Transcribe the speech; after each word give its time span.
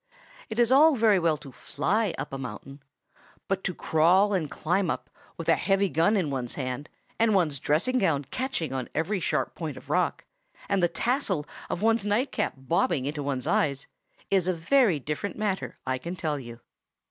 It 0.49 0.57
is 0.57 0.71
all 0.71 0.95
very 0.95 1.19
well 1.19 1.37
to 1.37 1.51
fly 1.51 2.15
up 2.17 2.33
a 2.33 2.37
mountain; 2.39 2.81
but 3.47 3.63
to 3.65 3.75
crawl 3.75 4.33
and 4.33 4.49
climb 4.49 4.89
up, 4.89 5.11
with 5.37 5.47
a 5.47 5.55
heavy 5.55 5.89
gun 5.89 6.17
in 6.17 6.31
one's 6.31 6.55
hand, 6.55 6.89
and 7.19 7.35
one's 7.35 7.59
dressing 7.59 7.99
gown 7.99 8.25
catching 8.31 8.73
on 8.73 8.89
every 8.95 9.19
sharp 9.19 9.53
point 9.53 9.77
of 9.77 9.91
rock, 9.91 10.25
and 10.67 10.81
the 10.81 10.87
tassel 10.89 11.45
of 11.69 11.83
one's 11.83 12.03
nightcap 12.03 12.55
bobbing 12.57 13.05
into 13.05 13.21
one's 13.21 13.45
eyes, 13.45 13.85
is 14.31 14.47
a 14.47 14.55
very 14.55 14.97
different 14.97 15.37
matter, 15.37 15.77
I 15.85 15.99
can 15.99 16.15
tell 16.15 16.39
you. 16.39 16.61